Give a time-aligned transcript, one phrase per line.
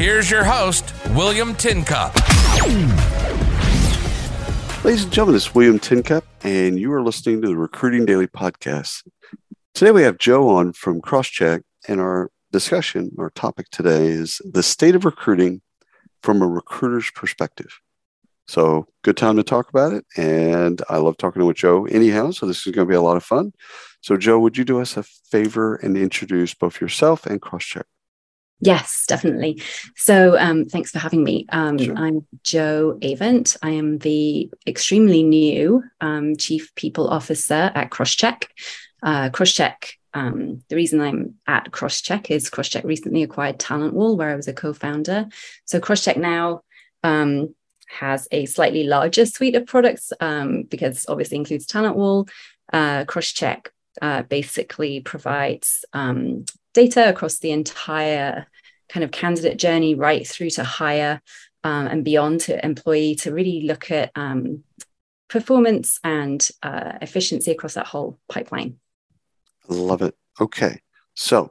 [0.00, 2.14] Here's your host, William Tincup.
[4.82, 9.06] Ladies and gentlemen, it's William Tincup, and you are listening to the Recruiting Daily Podcast.
[9.74, 14.62] Today we have Joe on from Crosschq, and our discussion, our topic today is the
[14.62, 15.60] state of recruiting
[16.22, 17.78] from a recruiter's perspective.
[18.48, 20.06] So, good time to talk about it.
[20.16, 22.30] And I love talking with Joe anyhow.
[22.30, 23.52] So, this is going to be a lot of fun.
[24.00, 27.82] So, Joe, would you do us a favor and introduce both yourself and Crosschq?
[28.60, 29.62] Yes, definitely.
[29.96, 31.46] So um, thanks for having me.
[31.48, 31.96] Um, sure.
[31.96, 33.56] I'm Joe Avent.
[33.62, 38.44] I am the extremely new um, Chief People Officer at Crosschq.
[39.02, 44.36] Uh, Crosschq, um, the reason I'm at Crosschq is Crosschq recently acquired TalentWall, where I
[44.36, 45.28] was a co founder.
[45.64, 46.60] So Crosschq now
[47.02, 47.54] um,
[47.88, 52.28] has a slightly larger suite of products um, because obviously includes TalentWall.
[52.70, 53.68] Uh, Crosschq
[54.02, 58.46] uh, basically provides um, data across the entire
[58.88, 61.20] kind of candidate journey right through to hire
[61.64, 64.64] um, and beyond to employee to really look at um,
[65.28, 68.78] performance and uh, efficiency across that whole pipeline.
[69.68, 70.14] Love it.
[70.40, 70.80] Okay.
[71.14, 71.50] So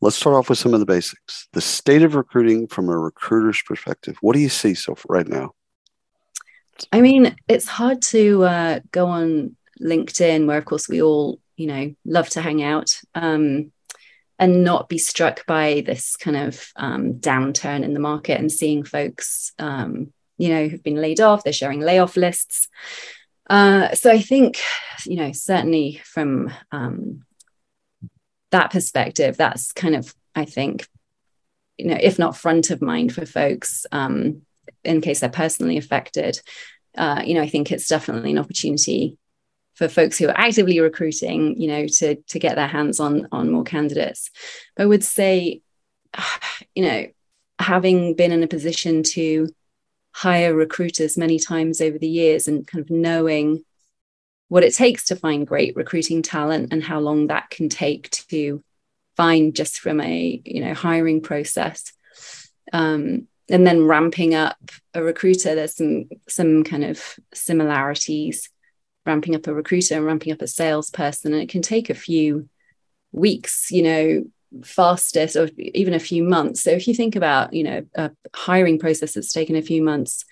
[0.00, 1.48] let's start off with some of the basics.
[1.52, 4.16] The state of recruiting from a recruiter's perspective.
[4.20, 5.52] What do you see so far right now?
[6.92, 11.66] I mean, it's hard to uh, go on LinkedIn, where of course we all, you
[11.66, 12.90] know, love to hang out.
[13.14, 13.72] Um,
[14.38, 18.84] and not be struck by this kind of um, downturn in the market and seeing
[18.84, 22.68] folks, um, you know, who've been laid off, they're sharing layoff lists.
[23.48, 24.60] Uh, so I think,
[25.06, 27.24] you know, certainly from um,
[28.50, 30.86] that perspective, that's kind of, I think,
[31.78, 34.42] you know, if not front of mind for folks um,
[34.84, 36.40] in case they're personally affected.
[36.96, 39.18] Uh, you know, I think it's definitely an opportunity
[39.76, 43.50] for folks who are actively recruiting, you know, to to get their hands on on
[43.50, 44.30] more candidates.
[44.74, 45.60] But I would say,
[46.74, 47.06] you know,
[47.58, 49.48] having been in a position to
[50.12, 53.64] hire recruiters many times over the years and kind of knowing
[54.48, 58.62] what it takes to find great recruiting talent and how long that can take to
[59.16, 61.92] find just from a you know hiring process
[62.72, 64.56] um, and then ramping up
[64.94, 67.02] a recruiter there's some some kind of
[67.34, 68.50] similarities
[69.06, 72.48] ramping up a recruiter and ramping up a salesperson and it can take a few
[73.12, 74.24] weeks you know
[74.64, 76.62] fastest or even a few months.
[76.62, 80.24] So if you think about you know a hiring process that's taken a few months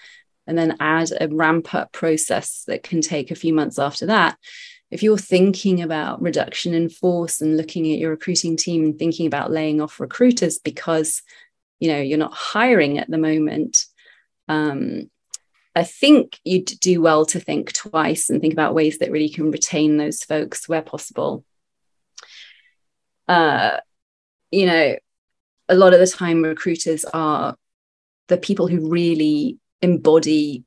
[0.47, 4.37] and then add a ramp up process that can take a few months after that
[4.91, 9.27] if you're thinking about reduction in force and looking at your recruiting team and thinking
[9.27, 11.23] about laying off recruiters because
[11.81, 13.87] you know you're not hiring at the moment
[14.49, 15.11] um,
[15.75, 19.51] I think you'd do well to think twice and think about ways that really can
[19.51, 21.45] retain those folks where possible.
[23.27, 23.79] Uh,
[24.51, 24.97] you know,
[25.69, 27.57] a lot of the time recruiters are
[28.29, 30.65] the people who really embody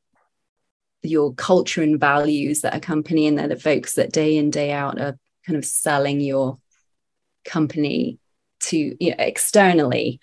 [1.04, 4.72] your culture and values that a company and they're the folks that day in day
[4.72, 6.60] out are kind of selling your
[7.46, 8.20] company
[8.60, 10.20] to you know externally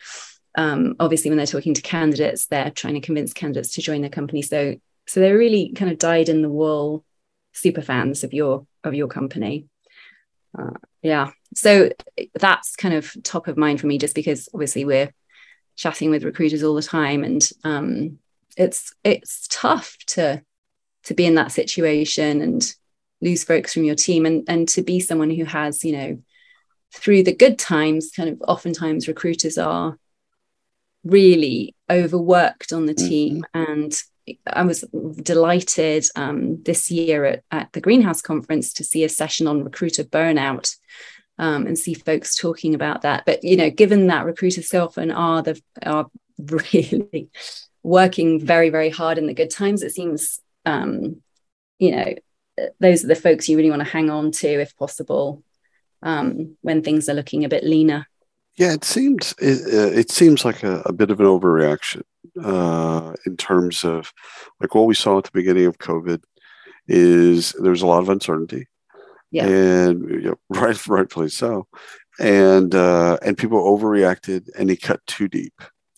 [0.54, 4.10] um, obviously when they're talking to candidates they're trying to convince candidates to join their
[4.10, 4.42] company.
[4.42, 4.76] So
[5.06, 7.04] so they're really kind of dyed in the wool
[7.52, 9.66] super fans of your of your company.
[10.56, 10.70] Uh,
[11.02, 11.30] yeah.
[11.54, 11.90] So
[12.34, 15.12] that's kind of top of mind for me just because obviously we're
[15.76, 18.18] chatting with recruiters all the time and um,
[18.56, 20.42] it's it's tough to
[21.04, 22.72] to be in that situation and
[23.20, 26.18] lose folks from your team and and to be someone who has you know
[26.94, 29.98] through the good times kind of oftentimes recruiters are
[31.04, 33.72] really overworked on the team mm-hmm.
[33.72, 34.02] and
[34.46, 34.84] I was
[35.22, 40.02] delighted um, this year at, at, the Greenhouse Conference to see a session on recruiter
[40.02, 40.74] burnout
[41.38, 43.24] um, and see folks talking about that.
[43.26, 46.06] But you know, given that recruiters so often are the are
[46.38, 47.28] really
[47.82, 51.20] working very very hard in the good times, it seems um,
[51.78, 52.14] you know
[52.80, 55.42] those are the folks you really want to hang on to if possible
[56.02, 58.06] um, when things are looking a bit leaner.
[58.56, 62.02] Yeah, it seems it, uh, it seems like a, a, bit of an overreaction
[62.42, 64.12] uh, in terms of
[64.60, 66.22] like what we saw at the beginning of COVID
[66.86, 68.68] is there's a lot of uncertainty,
[69.32, 71.66] yeah, and you know, right, rightfully so,
[72.20, 75.54] and uh, and people overreacted and they cut too deep,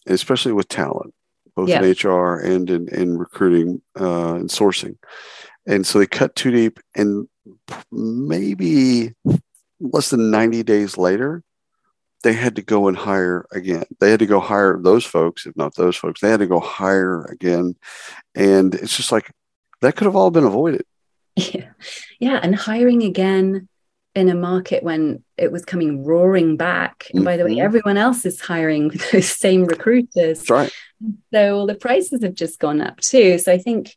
[0.07, 1.13] especially with talent.
[1.55, 1.83] both yeah.
[1.83, 4.97] in HR and in, in recruiting uh, and sourcing.
[5.67, 7.29] And so they cut too deep, and
[7.93, 9.13] maybe
[9.81, 11.43] less than 90 days later,
[12.27, 13.85] they had to go and hire again.
[14.01, 16.21] They had to go hire those folks, if not those folks.
[16.21, 17.77] They had to go hire again.
[18.35, 19.31] And it's just like
[19.81, 20.85] that could have all been avoided.
[21.37, 21.69] Yeah.
[22.19, 22.41] Yeah.
[22.43, 23.69] And hiring again
[24.15, 27.09] in a market when it was coming roaring back.
[27.13, 27.61] And by the way, mm-hmm.
[27.61, 30.39] everyone else is hiring those same recruiters.
[30.39, 30.73] That's right.
[31.35, 33.39] So all the prices have just gone up too.
[33.39, 33.95] So I think,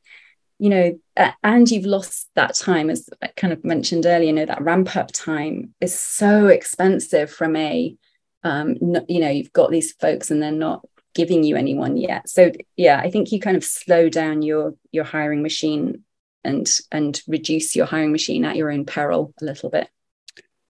[0.59, 0.99] you know,
[1.41, 4.97] and you've lost that time, as I kind of mentioned earlier, you know, that ramp
[4.97, 7.95] up time is so expensive from a,
[8.44, 8.77] um,
[9.07, 12.30] you know, you've got these folks and they're not giving you anyone yet.
[12.30, 16.03] So yeah, I think you kind of slow down your your hiring machine
[16.44, 19.89] and and reduce your hiring machine at your own peril a little bit.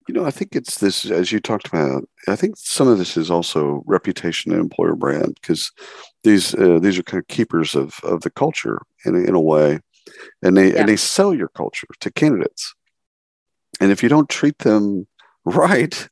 [0.07, 2.04] You know, I think it's this, as you talked about.
[2.27, 5.71] I think some of this is also reputation and employer brand because
[6.24, 9.39] these uh, these are kind of keepers of of the culture in a, in a
[9.39, 9.80] way,
[10.42, 10.80] and they yeah.
[10.80, 12.74] and they sell your culture to candidates.
[13.80, 15.06] And if you don't treat them
[15.45, 16.10] right,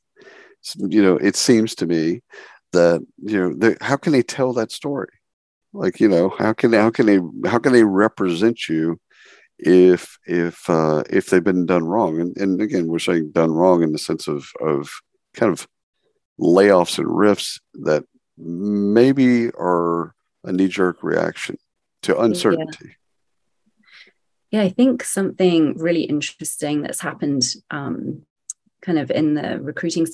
[0.76, 2.22] you know, it seems to me
[2.72, 5.08] that you know, how can they tell that story?
[5.72, 8.98] Like, you know, how can how can they how can they represent you
[9.58, 12.20] if if uh, if they've been done wrong.
[12.20, 14.90] And, and again, we're saying done wrong in the sense of of
[15.34, 15.66] kind of
[16.40, 18.04] layoffs and rifts that
[18.36, 21.56] maybe are a knee jerk reaction
[22.02, 22.96] to uncertainty.
[24.50, 24.62] Yeah.
[24.62, 24.62] yeah.
[24.62, 28.22] I think something really interesting that's happened um,
[28.80, 30.06] kind of in the recruiting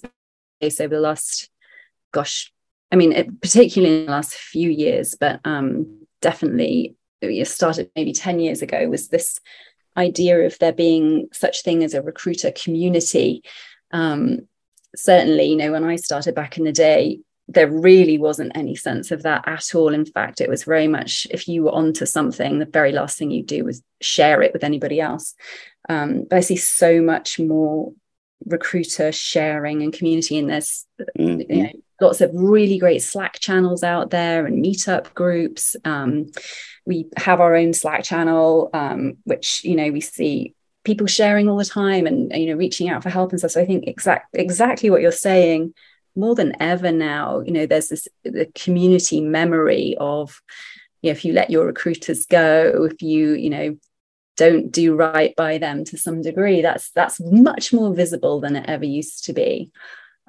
[0.80, 1.48] over the last,
[2.12, 2.52] gosh,
[2.92, 8.12] I mean, it, particularly in the last few years, but um, definitely you started maybe
[8.12, 9.40] 10 years ago was this
[9.96, 13.42] idea of there being such thing as a recruiter community.
[13.92, 14.48] Um,
[14.96, 17.18] certainly you know when i started back in the day
[17.48, 19.92] there really wasn't any sense of that at all.
[19.92, 23.30] In fact it was very much if you were onto something the very last thing
[23.30, 25.34] you do was share it with anybody else.
[25.88, 27.92] Um, but i see so much more
[28.46, 30.86] recruiter sharing and community and there's
[31.18, 31.52] mm-hmm.
[31.52, 31.70] you know,
[32.00, 36.26] lots of really great slack channels out there and meetup groups um,
[36.86, 40.54] we have our own slack channel um, which you know we see
[40.84, 43.60] people sharing all the time and you know reaching out for help and stuff so
[43.60, 45.72] i think exact exactly what you're saying
[46.14, 50.40] more than ever now you know there's this the community memory of
[51.02, 53.76] you know, if you let your recruiters go if you you know
[54.36, 58.68] don't do right by them to some degree that's that's much more visible than it
[58.68, 59.70] ever used to be.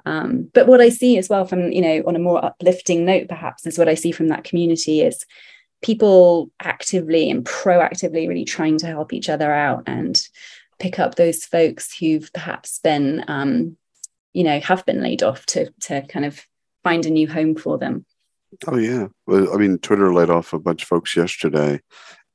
[0.04, 3.28] Um, but what i see as well from you know on a more uplifting note
[3.28, 5.26] perhaps is what i see from that community is
[5.82, 10.28] people actively and proactively really trying to help each other out and
[10.78, 13.76] pick up those folks who've perhaps been um,
[14.32, 16.40] you know have been laid off to to kind of
[16.84, 18.06] find a new home for them.
[18.68, 19.08] Oh yeah.
[19.26, 21.80] Well i mean twitter laid off a bunch of folks yesterday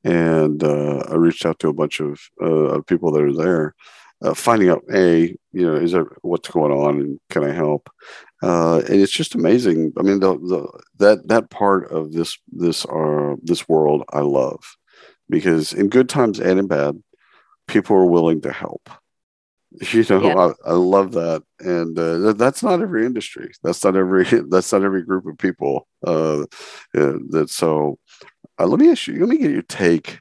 [0.04, 3.74] and uh, I reached out to a bunch of uh, people that are there,
[4.22, 7.90] uh, finding out a you know is there what's going on and can I help?
[8.42, 9.92] Uh, and it's just amazing.
[9.98, 14.60] I mean, the, the, that that part of this this uh, this world I love
[15.28, 17.00] because in good times and in bad,
[17.68, 18.90] people are willing to help.
[19.90, 20.52] You know, yeah.
[20.66, 23.52] I, I, love that, and uh, that's not every industry.
[23.62, 24.24] That's not every.
[24.50, 25.88] That's not every group of people.
[26.06, 26.44] Uh,
[26.92, 27.98] that so
[28.62, 30.20] uh, let me ask you, let me get your take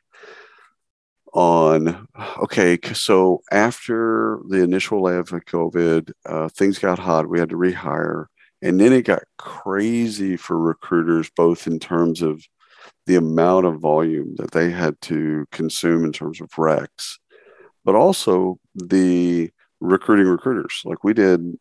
[1.33, 2.07] on
[2.39, 7.29] okay, so after the initial wave of COVID, uh, things got hot.
[7.29, 8.25] We had to rehire,
[8.61, 12.43] and then it got crazy for recruiters, both in terms of
[13.05, 17.19] the amount of volume that they had to consume in terms of recs,
[17.85, 20.81] but also the recruiting recruiters.
[20.83, 21.57] Like we did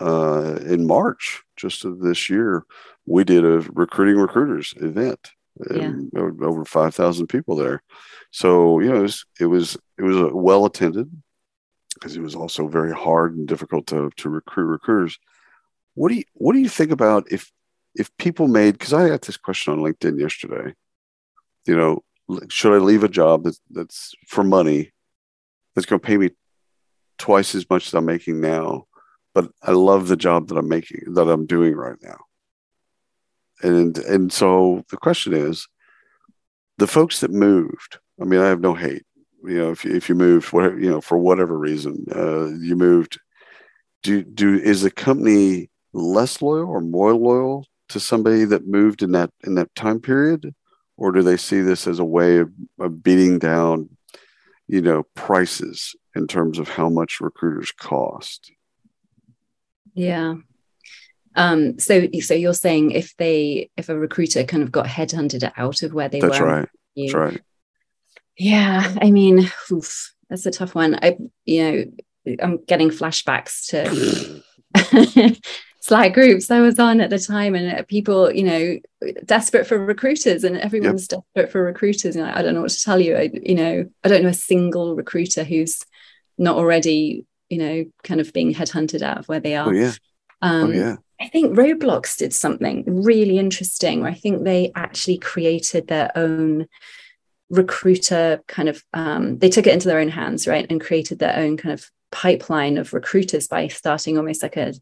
[0.00, 2.64] uh, in March, just of this year,
[3.04, 5.32] we did a recruiting recruiters event
[5.70, 5.92] yeah.
[6.14, 7.82] over 5,000 people there.
[8.30, 11.10] So, you know, it was, it was, it was uh, well attended
[11.94, 15.18] because it was also very hard and difficult to, to recruit recruiters.
[15.94, 17.50] What do you, what do you think about if,
[17.94, 20.74] if people made, cause I got this question on LinkedIn yesterday,
[21.66, 22.02] you know,
[22.48, 24.92] should I leave a job that's, that's for money
[25.74, 26.30] that's going to pay me
[27.16, 28.84] twice as much as I'm making now,
[29.34, 32.18] but I love the job that I'm making, that I'm doing right now
[33.62, 35.66] and and so the question is
[36.78, 39.04] the folks that moved i mean i have no hate
[39.44, 42.76] you know if you, if you moved whatever you know for whatever reason uh, you
[42.76, 43.18] moved
[44.02, 49.12] do do is the company less loyal or more loyal to somebody that moved in
[49.12, 50.54] that in that time period?
[50.96, 53.90] Or do they see this as a way of, of beating down
[54.66, 58.52] you know prices in terms of how much recruiters cost?
[59.94, 60.36] Yeah
[61.38, 65.82] Um, so so you're saying if they if a recruiter kind of got headhunted out
[65.82, 66.68] of where they That's were, right.
[66.94, 67.40] you- That's right.
[68.36, 70.98] Yeah, I mean, oof, that's a tough one.
[71.02, 74.42] I you know I'm getting flashbacks to
[75.80, 78.78] Slack groups I was on at the time, and uh, people, you know,
[79.24, 82.14] desperate for recruiters, and everyone's desperate for recruiters.
[82.16, 83.16] And I, I don't know what to tell you.
[83.16, 85.80] I, you know, I don't know a single recruiter who's
[86.36, 89.68] not already, you know, kind of being headhunted out of where they are.
[89.68, 89.92] Oh yeah.
[90.42, 90.96] Um, oh yeah.
[91.20, 94.00] I think Roblox did something really interesting.
[94.02, 96.66] Where I think they actually created their own
[97.50, 98.84] recruiter kind of.
[98.92, 101.90] Um, they took it into their own hands, right, and created their own kind of
[102.12, 104.74] pipeline of recruiters by starting almost like a.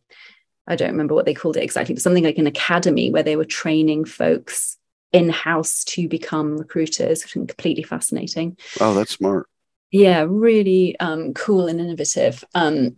[0.69, 3.37] I don't remember what they called it exactly, but something like an academy where they
[3.37, 4.76] were training folks
[5.12, 9.49] in house to become recruiters, which is completely fascinating Oh, that's smart.
[9.93, 12.97] yeah really um, cool and innovative um,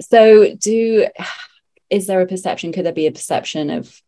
[0.00, 1.08] so do
[1.92, 4.00] is there a perception could there be a perception of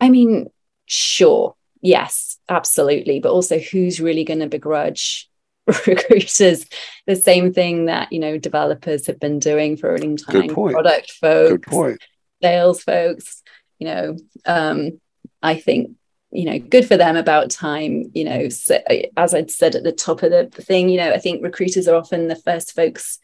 [0.00, 0.46] i mean
[0.86, 5.28] sure yes absolutely but also who's really going to begrudge
[5.86, 6.64] recruiters
[7.06, 11.12] the same thing that you know developers have been doing for a long time product
[11.12, 12.04] folks Good point.
[12.42, 13.42] sales folks
[13.78, 14.98] you know um
[15.42, 15.90] i think
[16.30, 18.78] you know good for them about time you know so,
[19.16, 21.96] as i'd said at the top of the thing you know i think recruiters are
[21.96, 23.18] often the first folks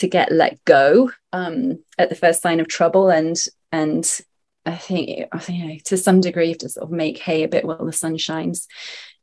[0.00, 3.10] to get let go um at the first sign of trouble.
[3.10, 3.36] And
[3.72, 4.20] and
[4.66, 7.48] i think you know to some degree you have to sort of make hay a
[7.48, 8.66] bit while the sun shines.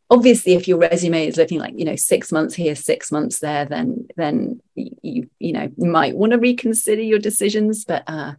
[0.10, 3.66] Obviously if your resume is looking like you know six months here six months there
[3.66, 7.86] then then you you know might want to reconsider your decisions.
[7.86, 8.36] But uh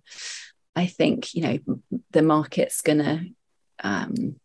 [0.74, 1.58] I think you know
[2.12, 3.24] the market's gonna
[3.82, 4.36] um,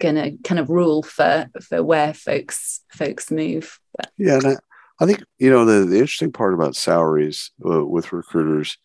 [0.00, 3.78] gonna kind of rule for for where folks folks move.
[3.94, 4.58] But Yeah, and
[5.00, 8.76] I, think you know the, the interesting part about salaries uh, with recruiters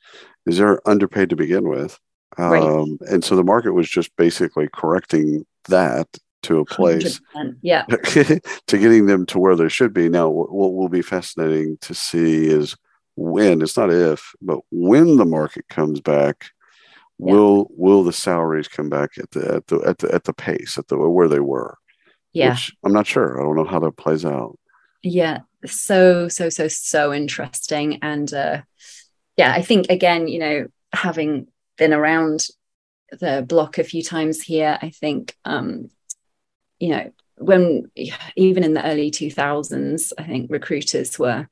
[0.46, 2.00] is they're underpaid to begin with,
[2.38, 3.10] um, Right.
[3.12, 6.08] and so the market was just basically correcting that
[6.44, 7.84] to a place 100%, yeah,
[8.68, 10.10] to getting them to where they should be.
[10.10, 12.76] Now, what will be fascinating to see is
[13.16, 16.46] when it's not if, but when the market comes back.
[17.18, 17.32] Yeah.
[17.32, 20.78] Will will the salaries come back at the at the at the at the pace
[20.78, 21.78] at the where they were?
[22.34, 23.40] yeah, Which I'm not sure.
[23.40, 24.60] I don't know how that plays out.
[25.02, 25.40] yeah.
[25.68, 28.62] So so so so interesting, and uh,
[29.38, 32.48] yeah, I think again, you know, having been around
[33.12, 35.90] the block a few times here, I think um,
[36.80, 37.92] you know when
[38.36, 41.48] even in the early 2000s, I think recruiters were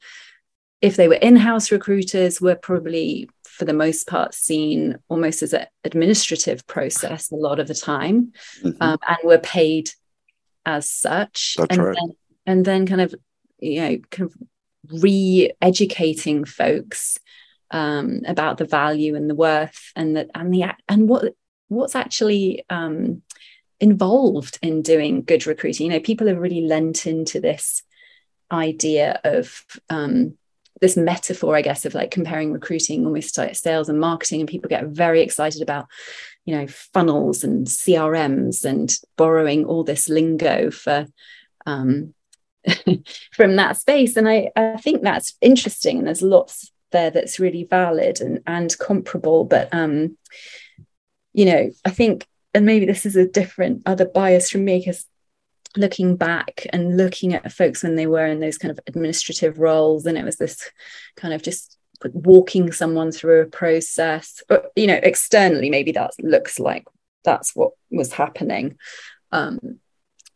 [0.81, 5.65] if they were in-house recruiters were probably for the most part seen almost as an
[5.85, 8.77] administrative process a lot of the time Mhm.
[8.81, 9.89] um, and were paid
[10.65, 11.95] as such That's and right.
[11.97, 12.15] then
[12.45, 13.15] and then kind of
[13.63, 14.35] you know kind of
[15.01, 17.17] re-educating folks
[17.71, 21.33] um, about the value and the worth and the and the and what
[21.69, 23.21] what's actually um,
[23.79, 25.87] involved in doing good recruiting.
[25.87, 27.83] You know people have really lent into this
[28.51, 30.37] idea of um,
[30.81, 34.69] this metaphor, I guess, of like comparing recruiting almost like sales and marketing, and people
[34.69, 35.87] get very excited about,
[36.45, 41.07] you know, funnels and CRMs and borrowing all this lingo for
[41.65, 42.13] um,
[43.31, 44.15] from that space.
[44.15, 48.77] And I, I think that's interesting, and there's lots there that's really valid and and
[48.77, 49.45] comparable.
[49.45, 50.17] But um,
[51.33, 55.05] you know, I think, and maybe this is a different other bias from me because
[55.75, 60.05] looking back and looking at folks when they were in those kind of administrative roles
[60.05, 60.69] and it was this
[61.17, 61.77] kind of just
[62.13, 66.85] walking someone through a process or, you know externally maybe that looks like
[67.23, 68.77] that's what was happening
[69.31, 69.79] um,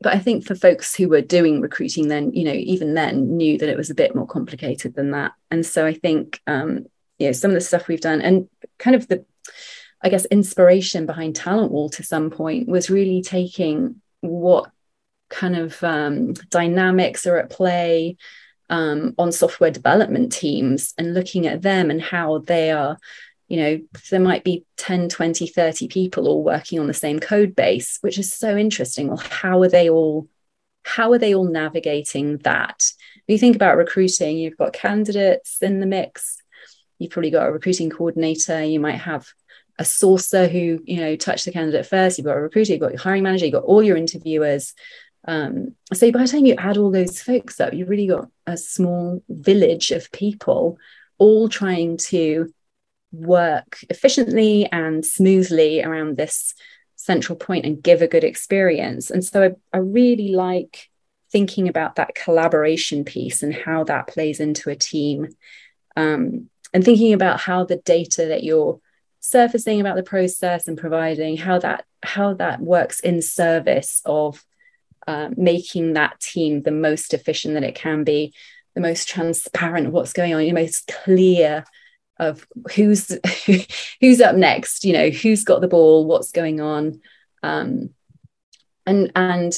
[0.02, 3.58] but i think for folks who were doing recruiting then you know even then knew
[3.58, 5.34] that it was a bit more complicated than that.
[5.52, 6.86] And so i think um,
[7.18, 9.26] you know some of the stuff we've done and kind of the
[10.02, 14.70] i guess inspiration behind TalentWall to some point was really taking what
[15.30, 18.18] kind of um, dynamics are at play
[18.70, 22.98] um, on software development teams and looking at them and how they are
[23.48, 27.56] you know there might be 10 20 30 people all working on the same code
[27.56, 29.08] base which is so interesting.
[29.08, 30.28] Well how are they all
[30.84, 32.84] how are they all navigating that?
[33.26, 36.42] When you think about recruiting you've got candidates in the mix.
[37.00, 38.64] You've probably got a recruiting coordinator.
[38.64, 39.28] You might have
[39.80, 42.18] a sourcer who you know touched the candidate first.
[42.18, 44.74] You've got a recruiter you've got your hiring manager you've got all your interviewers.
[45.28, 48.58] Um, so by the time you add all those folks up, you've really got a
[48.58, 50.78] small village of people
[51.18, 52.54] all trying to
[53.12, 56.54] work efficiently and smoothly around this
[56.96, 59.10] central point and give a good experience.
[59.10, 60.90] And so I, I really like
[61.32, 65.30] thinking about that collaboration piece and how that plays into a team.
[65.96, 68.80] Um, and thinking about how the data that you're
[69.20, 74.46] surfacing about the process and providing how that how that works in service of
[75.08, 78.34] uh, making that team the most efficient that it can be,
[78.76, 81.66] the most transparent what's going on, the most clear
[82.20, 83.18] of who's
[84.02, 87.02] who's up next, you know, who's got the ball, what's going on,
[87.44, 87.92] um,
[88.86, 89.58] and and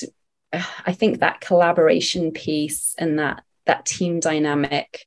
[0.54, 5.06] I think that collaboration piece and that that team dynamic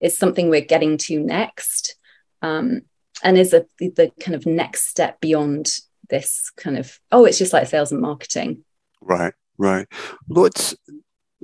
[0.00, 1.96] is something we're getting to next,
[2.42, 2.82] um,
[3.22, 5.80] and is a, the kind of next step beyond
[6.10, 8.64] this kind of oh, it's just like sales and marketing.
[9.00, 9.86] Right, right.
[10.28, 10.74] Let's.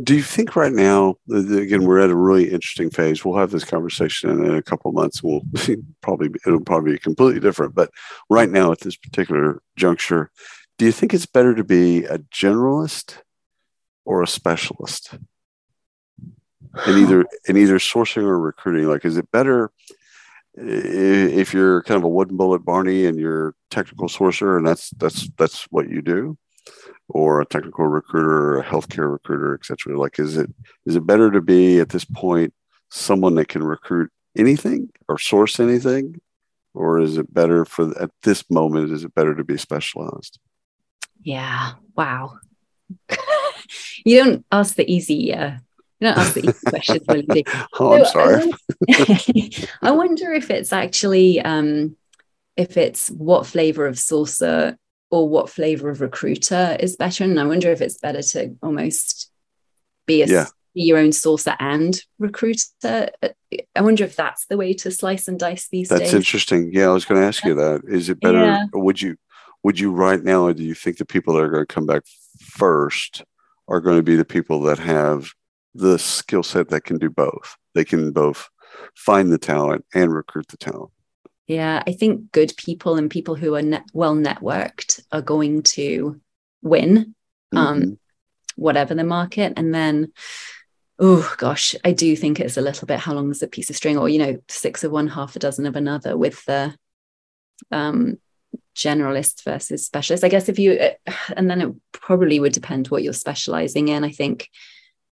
[0.03, 1.17] Do you think right now?
[1.31, 3.25] Again, we're at a really interesting phase.
[3.25, 5.23] We'll have this conversation in a couple months.
[5.23, 5.43] We'll
[6.01, 7.75] probably it'll probably be completely different.
[7.75, 7.91] But
[8.29, 10.31] right now, at this particular juncture,
[10.79, 13.19] do you think it's better to be a generalist
[14.05, 15.15] or a specialist
[16.87, 19.73] in either in either sourcing or recruiting like is it better
[20.55, 25.29] if you're kind of a wooden bullet barney and you're technical sourcer and that's that's
[25.37, 26.37] that's what you do
[27.09, 30.51] or a technical recruiter or a healthcare recruiter etc like is it
[30.87, 32.53] is it better to be at this point
[32.91, 36.21] someone that can recruit anything or source anything?
[36.73, 40.39] Or is it better for at this moment is it better to be specialized?
[41.23, 41.73] Yeah.
[41.97, 42.39] Wow.
[44.05, 45.51] You don't ask the easy uh,
[46.01, 47.45] you don't ask the easy questions really
[47.79, 48.53] oh i'm so sorry.
[48.91, 51.97] I, I wonder if it's actually um
[52.57, 54.77] if it's what flavor of sourcer
[55.11, 59.31] or what flavor of recruiter is better and i wonder if it's better to almost
[60.07, 60.47] be a yeah.
[60.75, 65.39] be your own sourcer and recruiter i wonder if that's the way to slice and
[65.39, 68.09] dice these that's days that's interesting yeah i was going to ask you that is
[68.09, 68.65] it better yeah.
[68.73, 69.17] would you
[69.63, 71.87] would you right now or do you think the people that are going to come
[71.87, 72.03] back
[72.41, 73.23] first
[73.69, 75.33] are going to be the people that have
[75.75, 77.57] the skill set that can do both.
[77.75, 78.49] They can both
[78.97, 80.91] find the talent and recruit the talent.
[81.51, 86.21] Yeah, I think good people and people who are net- well networked are going to
[86.63, 87.17] win,
[87.51, 87.93] um, mm-hmm.
[88.55, 89.55] whatever the market.
[89.57, 90.13] And then,
[91.01, 93.75] oh gosh, I do think it's a little bit how long is a piece of
[93.75, 96.73] string, or you know, six of one, half a dozen of another, with the
[97.73, 98.21] um,
[98.77, 100.23] generalist versus specialist.
[100.23, 104.05] I guess if you, uh, and then it probably would depend what you're specializing in.
[104.05, 104.49] I think,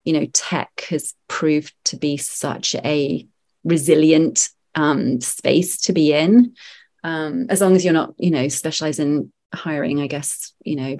[0.03, 3.25] you know, tech has proved to be such a
[3.63, 6.55] resilient um, space to be in.
[7.03, 10.99] Um, as long as you're not, you know, specializing in hiring, I guess, you know,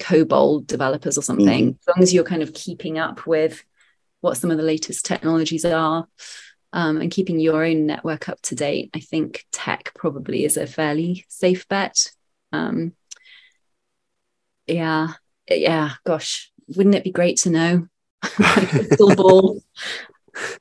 [0.00, 1.78] COBOL developers or something, mm.
[1.78, 3.64] as long as you're kind of keeping up with
[4.20, 6.06] what some of the latest technologies are
[6.72, 10.66] um, and keeping your own network up to date, I think tech probably is a
[10.66, 12.12] fairly safe bet.
[12.52, 12.92] Um,
[14.66, 15.08] yeah,
[15.48, 17.88] yeah, gosh, wouldn't it be great to know?
[18.22, 19.62] Crystal ball.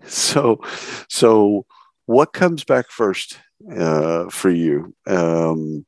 [0.06, 0.62] So,
[1.10, 1.65] so
[2.05, 3.39] what comes back first
[3.75, 4.93] uh, for you?
[5.07, 5.85] Um,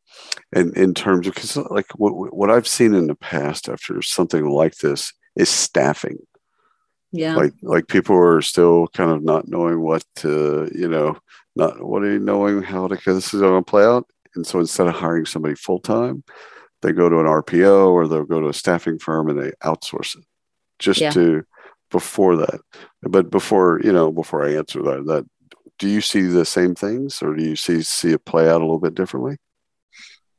[0.54, 4.50] and in terms of because like what, what I've seen in the past after something
[4.50, 6.18] like this is staffing
[7.12, 11.18] yeah like like people are still kind of not knowing what to you know
[11.56, 14.46] not what are you knowing how to because this is going to play out and
[14.46, 16.24] so instead of hiring somebody full time
[16.82, 20.18] they go to an rpo or they'll go to a staffing firm and they outsource
[20.18, 20.24] it
[20.80, 21.12] just yeah.
[21.12, 21.44] to
[21.92, 22.60] before that
[23.04, 25.26] but before you know before i answer that that
[25.80, 28.66] do you see the same things or do you see see it play out a
[28.66, 29.38] little bit differently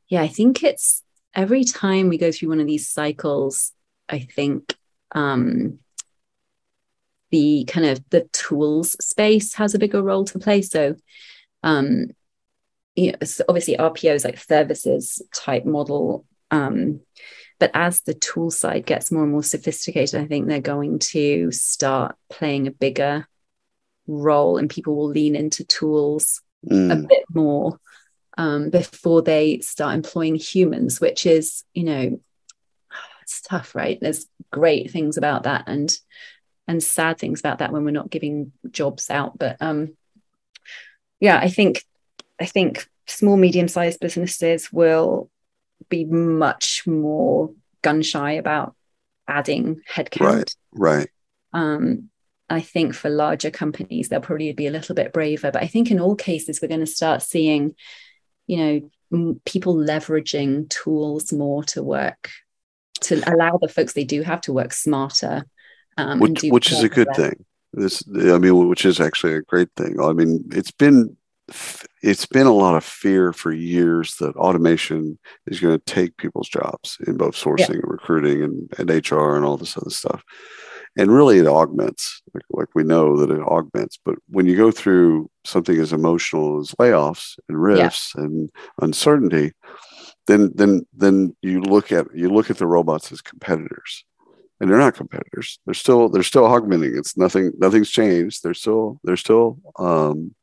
[0.08, 1.02] yeah i think it's
[1.34, 3.72] every time we go through one of these cycles
[4.08, 4.76] i think
[5.12, 5.78] um
[7.30, 10.62] the kind of the tools space has a bigger role to play.
[10.62, 10.96] So,
[11.62, 12.06] um,
[12.96, 16.24] you know, so obviously RPO is like services type model.
[16.50, 17.00] Um,
[17.58, 21.50] but as the tool side gets more and more sophisticated, I think they're going to
[21.52, 23.26] start playing a bigger
[24.08, 26.92] role and people will lean into tools mm.
[26.92, 27.78] a bit more
[28.36, 32.20] um, before they start employing humans, which is, you know,
[33.22, 33.98] it's tough, right?
[34.00, 35.64] There's great things about that.
[35.66, 35.94] And
[36.66, 39.38] and sad things about that when we're not giving jobs out.
[39.38, 39.96] But um,
[41.18, 41.84] yeah, I think
[42.40, 45.30] I think small medium sized businesses will
[45.88, 48.74] be much more gun shy about
[49.26, 50.20] adding headcount.
[50.20, 50.54] Right.
[50.72, 51.08] Right.
[51.52, 52.10] Um,
[52.50, 55.50] I think for larger companies, they'll probably be a little bit braver.
[55.50, 57.74] But I think in all cases, we're going to start seeing,
[58.46, 62.30] you know, m- people leveraging tools more to work
[63.00, 65.44] to allow the folks they do have to work smarter
[65.98, 67.44] um, which, which is a good thing.
[67.72, 70.00] This, I mean, which is actually a great thing.
[70.00, 71.16] I mean, it's been
[72.02, 76.48] it's been a lot of fear for years that automation is going to take people's
[76.48, 77.76] jobs in both sourcing yeah.
[77.76, 80.22] and recruiting and, and HR and all this other stuff.
[80.98, 84.70] And really it augments like, like, we know that it augments but when you go
[84.70, 88.24] through something as emotional as layoffs and rifts yeah.
[88.24, 88.50] and
[88.82, 89.52] uncertainty
[90.28, 94.04] then then then you look at you look at the robots as competitors.
[94.60, 95.60] And they're not competitors.
[95.64, 96.96] They're still they're still augmenting.
[96.96, 98.42] It's nothing nothing's changed.
[98.42, 100.34] They're still they're still um,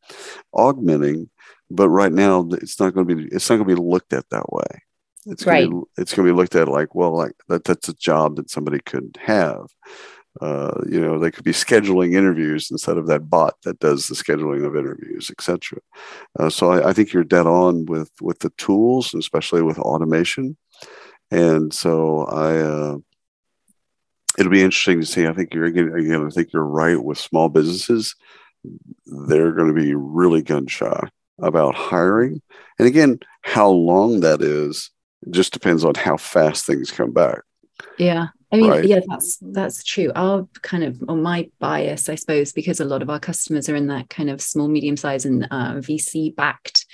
[0.54, 1.30] augmenting
[1.70, 4.30] but right now it's not going to be it's not going to be looked at
[4.30, 4.82] that way.
[5.26, 7.94] It's going to be, it's to be looked at like well like that that's a
[7.94, 9.68] job that somebody could have
[10.42, 14.16] uh, you know they could be scheduling interviews instead of that bot that does the
[14.16, 15.80] scheduling of interviews etc
[16.40, 20.58] uh, so I, I, think you're dead on with with the tools especially with automation.
[21.32, 22.98] And so i uh,
[24.38, 25.26] it'll be interesting to see.
[25.26, 28.16] I think you're again i think you're right with small businesses.
[29.06, 31.08] They're going to be really gun shy
[31.40, 32.42] about hiring.
[32.78, 34.92] And again how long that is
[35.32, 37.42] just depends on how fast things come back.
[37.98, 38.86] Yeah I mean, right.
[38.86, 40.12] yeah, that's that's true.
[40.16, 43.76] Our kind of, or my bias, I suppose, because a lot of our customers are
[43.76, 46.86] in that kind of small, medium size and uh, VC backed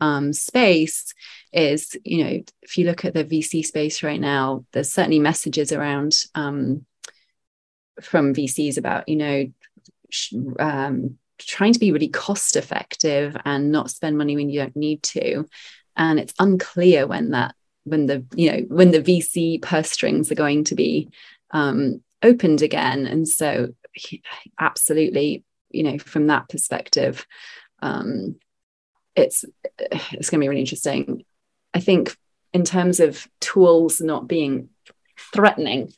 [0.00, 1.14] um, space,
[1.52, 5.72] is you know, if you look at the VC space right now, there's certainly messages
[5.72, 6.84] around um,
[8.02, 9.46] from VCs about you know,
[10.58, 15.02] um, trying to be really cost effective and not spend money when you don't need
[15.04, 15.46] to,
[15.96, 17.54] and it's unclear when that
[17.86, 21.08] when the you know when the VC purse strings are going to be
[21.50, 23.06] um, opened again.
[23.06, 23.74] And so,
[24.58, 27.26] absolutely, you know, from that perspective,
[27.80, 28.36] um,
[29.14, 29.44] it's
[29.78, 31.24] it's going to be really interesting.
[31.74, 32.16] I think
[32.52, 34.70] in terms of tools not being
[35.32, 35.92] threatening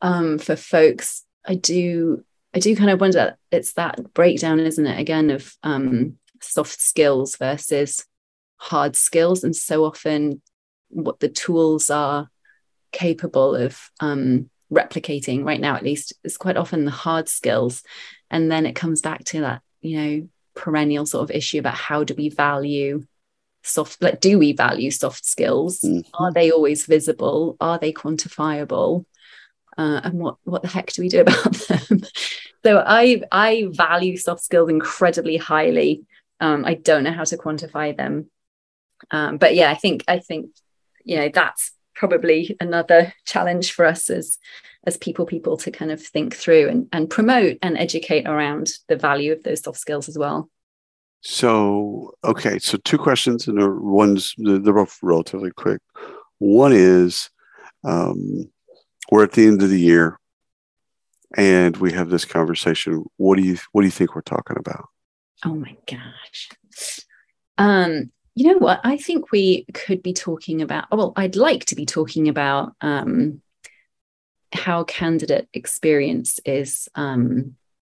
[0.00, 3.36] um, for folks, I do I do kind of wonder.
[3.50, 4.98] It's that breakdown, isn't it?
[4.98, 8.04] Again, of um, soft skills versus
[8.56, 10.40] hard skills, and so often
[10.94, 12.28] what the tools are
[12.92, 17.82] capable of um, replicating right now at least is quite often the hard skills.
[18.30, 22.04] And then it comes back to that you know perennial sort of issue about how
[22.04, 23.04] do we value
[23.62, 25.80] soft like do we value soft skills?
[25.80, 26.22] Mm-hmm.
[26.22, 27.56] are they always visible?
[27.60, 29.04] Are they quantifiable?
[29.76, 32.02] Uh, and what what the heck do we do about them?
[32.64, 36.04] So i i value soft skills incredibly highly.
[36.40, 38.30] Um, i don't know how to quantify them.
[39.10, 40.50] Um, but yeah i think i think
[41.04, 44.38] you know that's probably another challenge for us as
[44.86, 48.96] as people people to kind of think through and, and promote and educate around the
[48.96, 50.50] value of those soft skills as well.
[51.20, 55.80] So okay so two questions and one's they're both relatively quick.
[56.38, 57.30] One is
[57.84, 58.50] um,
[59.10, 60.18] we're at the end of the year
[61.36, 63.04] and we have this conversation.
[63.16, 64.86] What do you what do you think we're talking about?
[65.44, 66.48] Oh my gosh.
[67.58, 68.80] Um you know what?
[68.82, 73.40] I think we could be talking about, well, I'd like to be talking about um,
[74.52, 77.54] how candidate experience is um,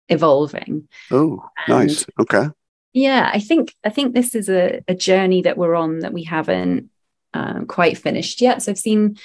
[0.08, 0.88] evolving.
[1.10, 2.04] Oh, nice.
[2.18, 2.48] Okay.
[2.92, 6.22] Yeah, I think I think this is a, a journey that we're on that we
[6.22, 6.90] haven't
[7.32, 8.62] um, quite finished yet.
[8.62, 9.16] So I've seen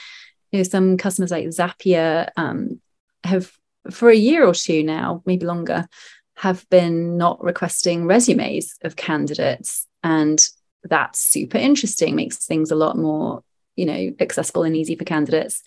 [0.52, 2.82] you know some customers like Zapier um,
[3.24, 3.52] have
[3.92, 5.88] for a year or two now, maybe longer,
[6.36, 10.48] have been not requesting resumes of candidates and
[10.84, 13.44] that's super interesting, makes things a lot more,
[13.76, 15.64] you know, accessible and easy for candidates.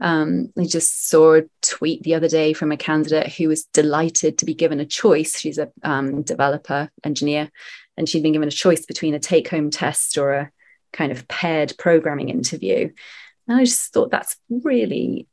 [0.00, 4.38] Um, I just saw a tweet the other day from a candidate who was delighted
[4.38, 5.38] to be given a choice.
[5.38, 7.50] She's a um, developer engineer,
[7.96, 10.50] and she'd been given a choice between a take home test or a
[10.92, 12.90] kind of paired programming interview.
[13.48, 15.26] And I just thought that's really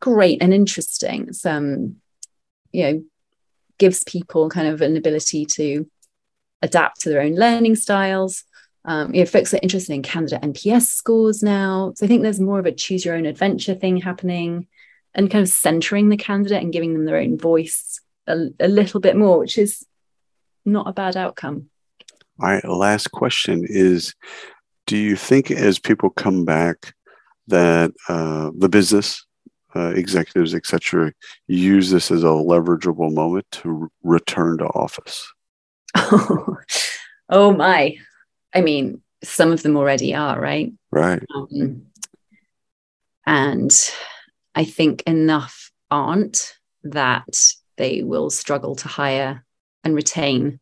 [0.00, 1.32] great and interesting.
[1.32, 1.96] Some,
[2.72, 3.04] you know,
[3.78, 5.88] gives people kind of an ability to
[6.62, 8.44] adapt to their own learning styles
[8.84, 11.92] um, you know, folks are interested in candidate NPS scores now.
[11.96, 14.66] So I think there's more of a choose your own adventure thing happening
[15.14, 19.00] and kind of centering the candidate and giving them their own voice a, a little
[19.00, 19.86] bit more, which is
[20.64, 21.70] not a bad outcome.
[22.40, 22.64] All right.
[22.64, 24.14] Last question is
[24.86, 26.94] Do you think as people come back
[27.46, 29.24] that uh, the business
[29.74, 31.12] uh, executives, etc.,
[31.46, 35.32] use this as a leverageable moment to return to office?
[35.96, 37.96] oh my.
[38.54, 40.72] I mean, some of them already are, right?
[40.90, 41.22] Right.
[41.34, 41.86] Um,
[43.26, 43.72] and
[44.54, 49.44] I think enough aren't that they will struggle to hire
[49.82, 50.60] and retain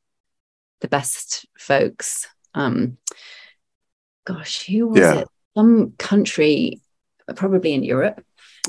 [0.80, 2.28] the best folks.
[2.54, 2.98] Um,
[4.24, 5.14] gosh, who was yeah.
[5.20, 5.28] it?
[5.56, 6.80] Some country,
[7.36, 8.24] probably in Europe,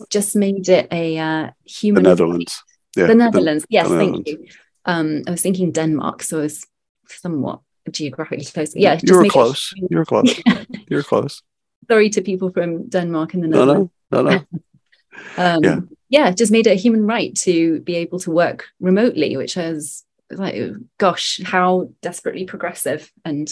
[0.10, 2.04] just made it a uh, human.
[2.04, 2.64] The Netherlands.
[2.96, 3.64] Yeah, the Netherlands.
[3.64, 4.24] The, yes, the Netherlands.
[4.26, 4.48] thank you.
[4.86, 6.66] Um, I was thinking Denmark, so I was
[7.08, 8.76] somewhat geographically close.
[8.76, 9.74] Yeah, you were close.
[9.90, 10.42] You were close.
[10.90, 11.42] You were close.
[11.90, 13.92] Sorry to people from Denmark and the Netherlands.
[14.12, 14.46] No, no, no,
[15.38, 15.56] no.
[15.56, 15.80] um, yeah.
[16.10, 20.04] yeah, just made it a human right to be able to work remotely, which is
[20.30, 20.56] like,
[21.00, 23.50] gosh, how desperately progressive and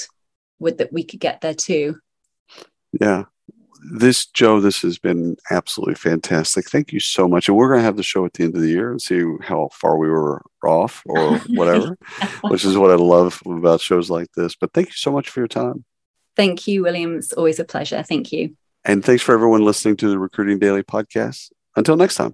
[0.60, 2.00] would that we could get there too.
[3.00, 3.24] Yeah.
[3.84, 6.70] This, Joe, this has been absolutely fantastic.
[6.70, 7.48] Thank you so much.
[7.48, 9.24] And we're going to have the show at the end of the year and see
[9.42, 11.98] how far we were off or whatever,
[12.42, 14.56] which is what I love about shows like this.
[14.56, 15.84] But thank you so much for your time.
[16.36, 17.18] Thank you, William.
[17.18, 18.04] It's always a pleasure.
[18.04, 18.56] Thank you.
[18.86, 21.52] And thanks for everyone listening to the Recruiting Daily podcast.
[21.76, 22.34] Until next time.